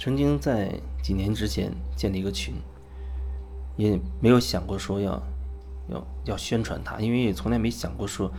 [0.00, 0.72] 曾经在
[1.02, 2.54] 几年之前建立一个群，
[3.76, 5.22] 也没有想过说要
[5.90, 8.32] 要要宣传它，因为也从来没想过说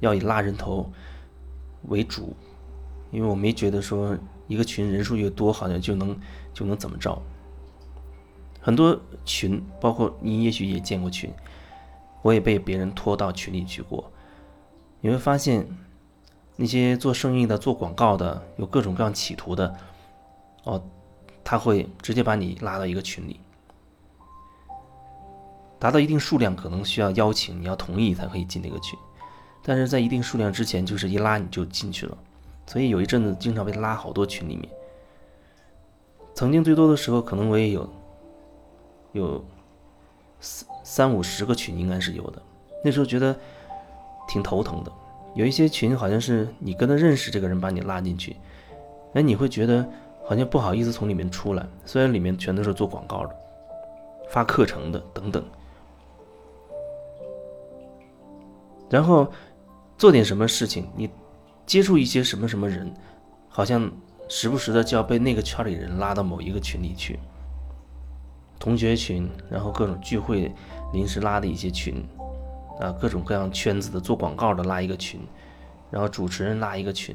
[0.00, 0.90] 要以拉人头
[1.88, 2.34] 为主，
[3.10, 4.16] 因为我没觉得说
[4.48, 6.18] 一个群人数越多，好像就能
[6.54, 7.20] 就能怎么着。
[8.62, 11.30] 很多群，包括你也许也建过群，
[12.22, 14.10] 我也被别人拖到群里去过。
[15.02, 15.68] 你会发现，
[16.56, 19.76] 那些做生意的、做广告的，有各种各样企图的，
[20.64, 20.82] 哦，
[21.42, 23.40] 他会直接把你拉到一个群里。
[25.78, 28.98] 达到一定数量，可能需要邀请，你要同意才可以进那个群。
[29.62, 32.16] 但是在一定数量之前，就是一拉你就进去了。
[32.66, 34.68] 所以有一阵子经常被拉好多群里面。
[36.34, 37.88] 曾经最多的时候，可能我也有。
[39.12, 39.44] 有
[40.40, 42.42] 三三五十个群应该是有的，
[42.84, 43.38] 那时候觉得
[44.26, 44.90] 挺头疼的。
[45.36, 48.34] 有一些群好像是你跟他认识这个人把你拉进去，
[49.12, 49.88] 哎，你会觉得
[50.26, 51.66] 好像不好意思从里面出来。
[51.84, 53.36] 虽然里面全都是做广告的、
[54.30, 55.44] 发课程的等等，
[58.90, 59.30] 然后
[59.98, 61.10] 做点什么事情，你
[61.66, 62.92] 接触一些什么什么人，
[63.48, 63.90] 好像
[64.28, 67.18] 时不时的就要被那个圈里人拉到某一个群里去。
[68.58, 70.50] 同学群，然后各种聚会
[70.92, 72.02] 临时拉的一些群，
[72.80, 75.20] 啊，各种各样圈子的做广告的拉一个群，
[75.90, 77.14] 然后主持人拉一个群，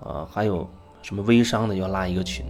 [0.00, 0.68] 啊，还有
[1.04, 2.46] 什么微商的要拉一个群，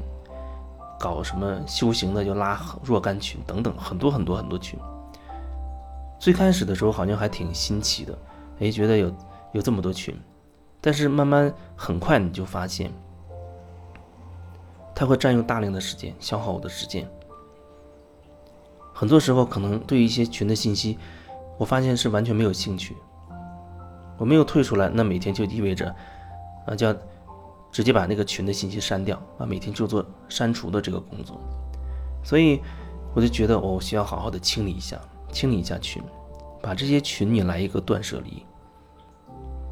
[1.00, 4.78] 搞什么修行的就拉若干群等等，很多很多很多群。
[6.20, 8.16] 最开始的时候好像还挺新奇的，
[8.60, 9.12] 哎，觉得有
[9.50, 10.16] 有这么多群，
[10.80, 12.92] 但是慢慢很快你就发现。
[14.94, 17.04] 它会占用大量的时间，消耗我的时间。
[18.92, 20.96] 很多时候，可能对一些群的信息，
[21.58, 22.96] 我发现是完全没有兴趣。
[24.16, 25.92] 我没有退出来，那每天就意味着，
[26.68, 26.94] 啊，叫
[27.74, 31.40] 直接把那个群的信息删掉啊，每天就做删除的这个工作。
[32.22, 32.60] 所以，
[33.16, 34.96] 我就觉得我需要好好的清理一下，
[35.32, 36.00] 清理一下群，
[36.62, 38.46] 把这些群你来一个断舍离，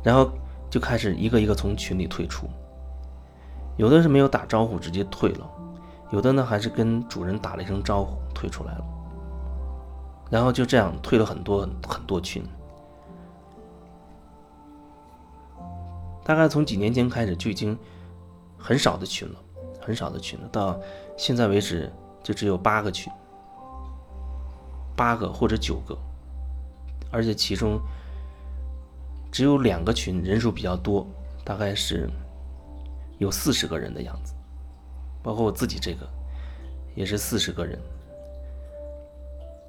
[0.02, 0.32] 然后
[0.68, 2.48] 就开始一个一个从群里退出。
[3.76, 5.48] 有的是没有打招呼直接退了，
[6.10, 8.84] 有的呢还是跟主人打了一声招呼退出来了，
[10.28, 12.42] 然后就这样退了很多很多群，
[16.24, 17.76] 大概从几年前开始就已经
[18.58, 19.38] 很少的群了，
[19.80, 20.80] 很少的群了，到
[21.16, 23.12] 现在为止就只有八个群，
[24.96, 25.96] 八个或者九个，
[27.10, 27.80] 而且其中
[29.30, 31.06] 只有两个群人数比较多，
[31.44, 32.08] 大概是。
[33.18, 34.34] 有四十个人的样子，
[35.22, 36.08] 包括我自己这个，
[36.96, 37.78] 也是四十个人。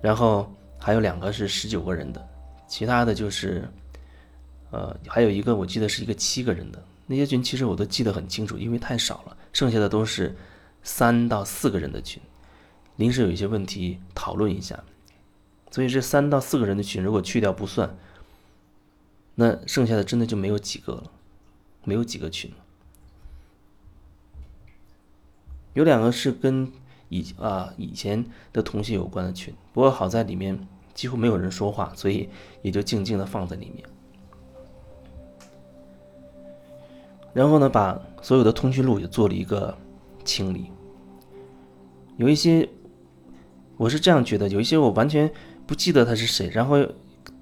[0.02, 2.28] 然后还有两个是十九个人的，
[2.68, 3.70] 其他的就是，
[4.74, 6.84] 呃，还有一个我记得是一个七个人的。
[7.06, 10.36] 那些群其实我都记得很清楚，因为太少了，剩下的都是
[10.82, 12.20] 三到四个人的群，
[12.96, 14.84] 临时有一些问题讨论一下。
[15.70, 17.96] 所以这三到四个人的群如果去掉不算，
[19.36, 21.12] 那剩下的真的就没有几个了，
[21.84, 22.58] 没有几个群了。
[25.74, 26.72] 有两个是跟
[27.10, 32.30] 以啊以前的同学有关的群，不过好在里面几乎没有人说话，所以
[32.64, 33.84] 也就静静的放在里面。
[37.34, 39.76] 然后呢，把所有的通讯录也做了一个
[40.24, 40.72] 清理。
[42.18, 42.70] 有一些
[43.76, 45.30] 我是这样觉得，有一些我完全
[45.66, 46.78] 不记得他是谁，然后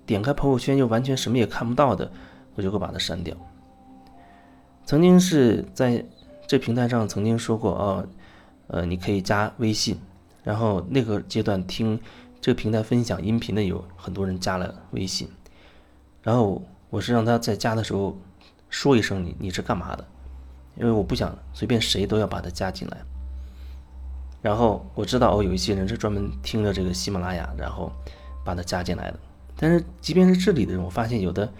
[0.05, 2.11] 点开朋友圈又完全什么也看不到的，
[2.55, 3.35] 我就会把它删掉。
[4.85, 6.03] 曾经是在
[6.47, 8.05] 这平台上曾经说过啊。
[8.73, 9.97] 呃，你可以加微信，
[10.45, 11.99] 然后那个阶段听
[12.39, 15.27] 这个平台分享音频的有很多人加了微信，
[16.23, 18.17] 然后我是让他在加的时候
[18.71, 20.03] 说一声你你是干嘛的，
[20.75, 22.97] 因为我不想随便谁都要把他加进来。
[24.41, 27.91] 然后我知道哦，有一些人是专门听着这个喜马拉雅，然后
[28.43, 29.19] 把他加进来的。
[29.55, 31.53] 但是即便是这里的人，我发现有的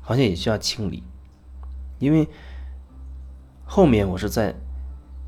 [0.00, 1.02] 好像也需要清理，
[1.98, 2.26] 因为
[3.66, 4.54] 后面我是在。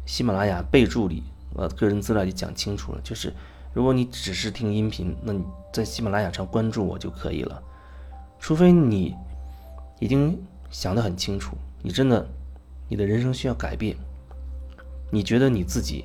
[0.06, 1.22] 喜马拉雅备注里，
[1.54, 3.30] 呃，个人资料里讲清楚了，就是
[3.74, 7.62] 如果你只是听音频，那你在喜马拉雅上关注我就可以了。
[8.38, 9.14] 除非你
[10.00, 12.26] 已经想得很清楚，你真的
[12.88, 13.96] 你的人生需要改变，
[15.10, 16.04] 你觉得你自己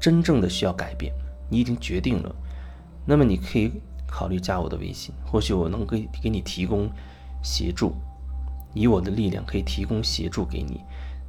[0.00, 1.12] 真正的需要改变，
[1.48, 2.34] 你已经决定了，
[3.04, 3.72] 那么你可以
[4.06, 6.90] 考虑加我的微信，或许我能给给你提供
[7.42, 7.94] 协助，
[8.74, 10.80] 以我的力量可以提供协助给你，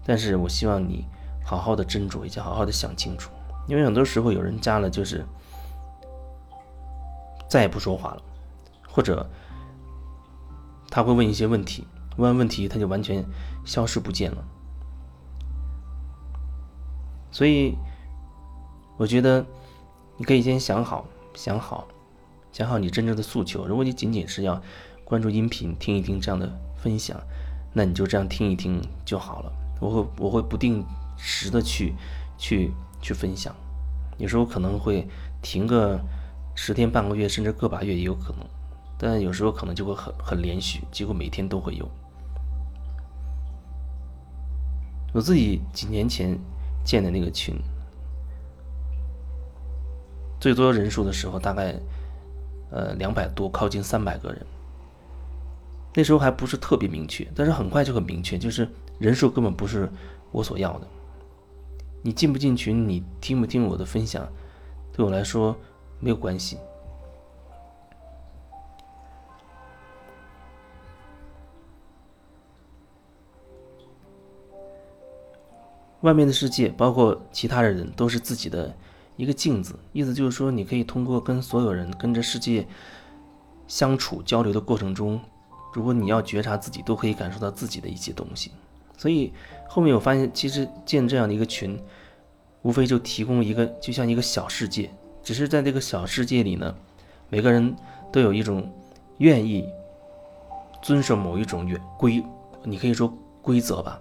[0.06, 1.06] 但是我希望你。
[1.50, 3.32] 好好的斟酌一下，好好的想清楚，
[3.70, 5.26] 因为很多时候有人加了就是
[7.48, 8.22] 再也不说话了，
[8.86, 9.26] 或者
[10.90, 13.24] 他会问一些问题，问完问题他就完全
[13.64, 14.44] 消失不见了。
[17.32, 17.76] 所以
[18.98, 19.46] 我觉得
[20.18, 21.06] 你可以先想好，
[21.36, 21.88] 想好，
[22.52, 23.68] 想好你真正的诉求。
[23.68, 24.60] 如果你仅仅是要
[25.04, 27.20] 关注音频，听一听这样的分享，
[27.74, 29.52] 那你就这样听一听就好了。
[29.80, 30.84] 我会我会不定
[31.18, 31.94] 时的去
[32.38, 32.72] 去
[33.02, 33.56] 去分享，
[34.18, 35.08] 有时候可能会
[35.44, 36.00] 停个
[36.56, 38.48] 十天半个月，甚至个把月也有可能，
[38.98, 41.88] 但有时候可能就会很很连续，几乎每天都会有。
[45.18, 46.38] 我自己几年前
[46.86, 47.56] 建的那个群，
[50.40, 51.74] 最多人数的时候大概
[52.70, 54.46] 呃两百多，靠近三百个人。
[55.96, 58.70] 那时候还不是特别明确，但是很快就很明确，就是
[59.00, 59.92] 人数根本不是
[60.32, 60.88] 我所要的。
[62.04, 64.32] 你进不进群，你听不听我的分享，
[64.94, 65.58] 对我来说
[66.00, 66.60] 没有关系。
[76.02, 78.74] 外面的世界，包括其他的人，都是自己的
[79.16, 79.76] 一个镜子。
[79.94, 82.68] 意思就是说，你可以通过跟所有人、跟这世界
[83.68, 85.20] 相处、交流的过程中，
[85.74, 88.52] 如果你要觉察自己，都可以感受到自己的一些东西。
[88.96, 89.34] 所以
[89.68, 91.80] 后面我发现，其实建这样的一个群，
[92.62, 94.90] 无非就提供一个，就像一个小世界。
[95.24, 96.74] 只是在这个小世界里呢，
[97.30, 97.76] 每个人
[98.12, 98.72] 都有一种
[99.18, 99.68] 愿意
[100.82, 102.24] 遵守某一种约规，
[102.64, 103.12] 你可以说
[103.42, 104.00] 规则吧。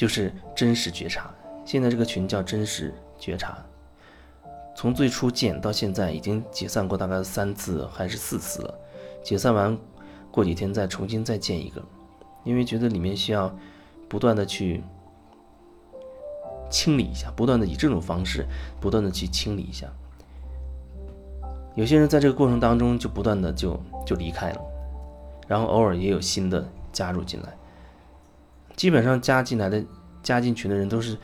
[0.00, 1.30] 就是真实觉察。
[1.62, 3.58] 现在这个群叫真实觉察，
[4.74, 8.74] 从最初建到现在已经解散过大概三次还是四次了。
[9.22, 9.76] 解散完，
[10.30, 11.84] 过几天再重新再建一个，
[12.44, 13.54] 因为觉得里面需要
[14.08, 14.82] 不断的去
[16.70, 18.46] 清理一下，不断的以这种方式
[18.80, 19.86] 不断的去清理一下。
[21.74, 24.60] 有些人在这个过程当中就不断的就就离开了，
[25.46, 27.54] 然后偶尔也有新的加入进来。
[28.80, 29.84] 基本上加进来的、
[30.22, 31.14] 加进群的人都是，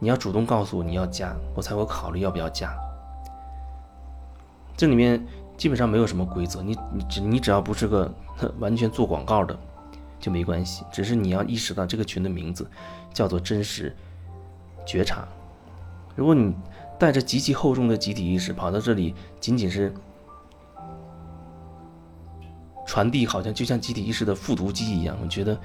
[0.00, 2.76] 你要主动告诉我你要加，我才会考虑要不要加。
[4.76, 5.24] 这里面
[5.56, 8.12] 基本上没有什么规则，你你只你只要不是个
[8.58, 9.56] 完全做广告的，
[10.18, 10.84] 就没关系。
[10.90, 12.68] 只是你要意识到这个群的名字
[13.12, 13.94] 叫做真实
[14.84, 15.24] 觉察。
[16.16, 16.52] 如果你
[16.98, 19.94] 带着极其厚重的集体意识跑到这里，仅仅是
[22.84, 25.56] 传递，好像就像集体意识的复读机一样，我觉得。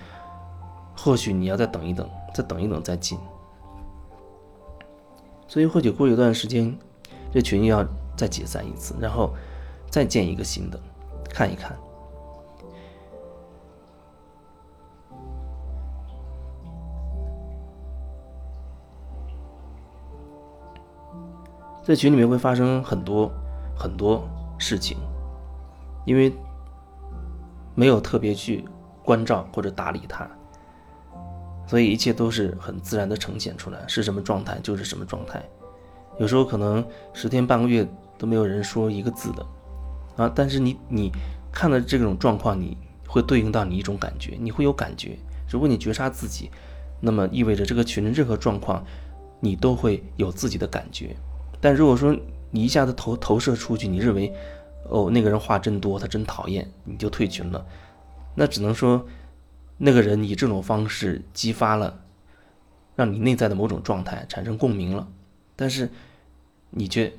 [1.01, 3.17] 或许你要再等一等，再等一等再进。
[5.47, 6.77] 所以或许过一段时间，
[7.31, 7.87] 这群要
[8.17, 9.33] 再解散一次，然后
[9.89, 10.77] 再建一个新的，
[11.29, 11.73] 看一看。
[21.81, 23.31] 在群里面会发生很多
[23.75, 24.27] 很多
[24.59, 24.97] 事情，
[26.05, 26.31] 因为
[27.73, 28.67] 没有特别去
[29.01, 30.29] 关照或者打理它。
[31.69, 35.39] 所以一切都是很自然的呈现出来，是什么状态就是什么状态。
[36.17, 36.83] 有时候可能
[37.13, 37.87] 十天半个月
[38.17, 39.45] 都没有人说一个字的，
[40.15, 41.11] 啊，但是你你
[41.51, 42.75] 看到这种状况，你
[43.07, 45.15] 会对应到你一种感觉，你会有感觉。
[45.47, 46.49] 如果你觉察自己，
[46.99, 48.83] 那么意味着这个群的任何状况，
[49.39, 51.15] 你都会有自己的感觉。
[51.61, 52.17] 但如果说
[52.49, 54.33] 你一下子投投射出去，你认为，
[54.89, 57.63] 哦，那个人话真多，他真讨厌，你就退群了，
[58.33, 59.05] 那只能说。
[59.81, 62.01] 那个人以这种方式激发了，
[62.95, 65.07] 让你内在的某种状态产生共鸣了，
[65.55, 65.89] 但是
[66.69, 67.13] 你却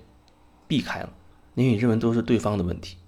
[0.69, 1.11] 避开了，
[1.55, 2.99] 因为你认为都是对方的问题。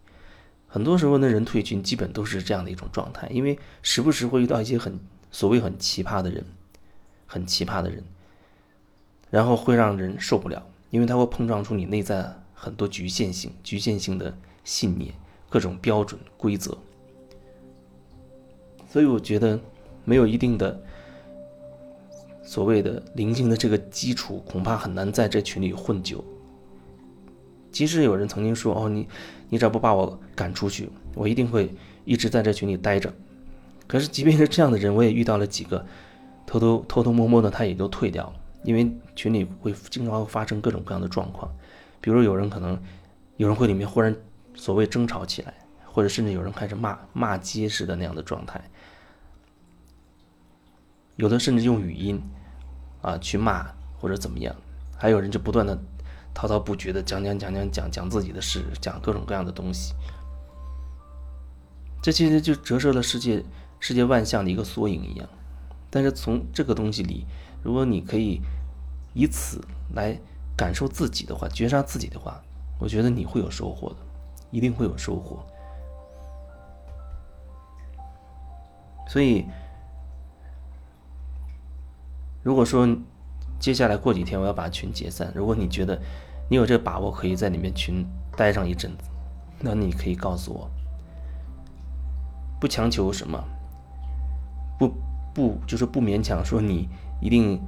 [0.66, 4.99] 很多时候，那人退群基本都是这样的一种状态，因为时不时会遇到一些很
[5.30, 6.47] 所谓很奇葩的人，
[7.26, 8.02] 很奇葩的人，
[9.28, 15.12] 然后会让人受不了，因为他会碰撞出你内在很多局限性、局限性的信念、
[15.50, 16.78] 各种标准规则。
[18.92, 19.58] 所以我觉得，
[20.04, 20.78] 没有一定的
[22.42, 26.22] 所谓的灵性的这个基础，恐怕很难在这群里混久。
[27.70, 29.08] 即使有人曾经说：“哦，你
[29.49, 33.11] 你只要不把我赶出去，我一定会一直在这群里待着。”
[33.88, 35.82] 可是，即便是这样的人，我也遇到了几个
[36.46, 41.50] 偷偷偷偷摸摸的，他也都退掉了，因为群里会经常发生各种各样的状况，
[41.99, 42.78] 比如有人可能
[43.38, 44.14] 有人会里面忽然
[44.54, 45.54] 所谓争吵起来，
[45.87, 48.62] 或者甚至有人开始骂骂街似的那样的状态。
[51.16, 52.23] 有的甚至用语音，
[53.02, 53.66] 啊，去骂
[54.00, 54.54] 或者怎么样，
[54.97, 55.78] 还有人就不断的
[56.33, 59.95] 滔滔不绝的讲讲讲讲讲讲自己的事，讲各种各样的东西。
[62.00, 63.45] 这其实就折射了世界
[63.78, 65.28] 世界万象的一个缩影一样。
[65.90, 67.26] 但是从这个东西里，
[67.62, 68.40] 如果你可以
[69.12, 69.61] 以此
[69.95, 70.19] 来
[70.57, 72.42] 感受自己的话，觉察自己的话，
[72.78, 73.97] 我觉得你会有收获的，
[74.50, 75.45] 一定会有收获。
[79.07, 79.45] 所以。
[82.42, 82.88] 如果说
[83.58, 85.32] 接下来过几天我要把群解散。
[85.34, 86.00] 如果你觉得
[86.49, 88.04] 你有这个把握，可以在里面群
[88.37, 89.04] 待上一阵子，
[89.61, 90.68] 那你可以告诉我，
[92.61, 93.42] 不强求什么，
[94.78, 94.92] 不
[95.32, 96.88] 不就是不勉强说你
[97.20, 97.61] 一定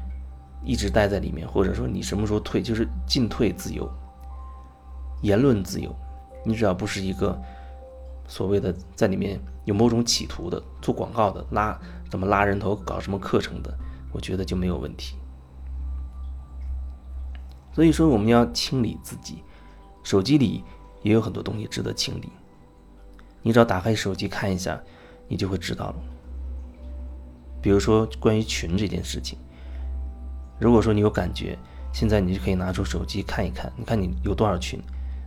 [0.64, 3.88] 一直待在里面，或者说你什么时候退，就是进退自由，
[5.22, 5.94] 言论自由，
[6.44, 7.40] 你只要不是一个
[8.26, 11.78] 所谓的在里面有某种企图的做广告的拉
[12.10, 13.72] 怎么拉人头搞什么课程的，
[14.14, 15.16] 我觉得就没有问题。
[17.74, 19.42] 所以说，我们要清理自己，
[20.04, 20.62] 手机里
[21.02, 22.30] 也有很多东西值得清理。
[23.42, 24.80] 你只要打开手机看一下，
[25.28, 25.96] 你就会知道了。
[27.60, 29.36] 比如说关于群这件事情，
[30.60, 31.58] 如果说你有感觉，
[31.92, 34.80] 现在你就可以拿出手机看一看，你看你有多少群，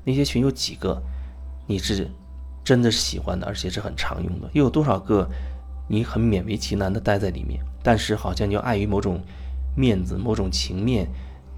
[0.06, 1.02] 那些群有几个
[1.66, 2.10] 你是
[2.64, 5.30] 真的喜欢的，而且是很常用的，又有多少个
[5.88, 9.22] 你很勉为其难的待在里面，但是好像你又碍于某种
[9.76, 11.08] 面子、某种情面。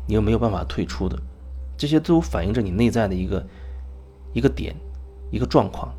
[0.07, 1.15] 你又没有办法退出的，
[1.77, 3.45] 这些都反映着你内在的一个
[4.33, 4.75] 一个点，
[5.29, 5.93] 一个状况。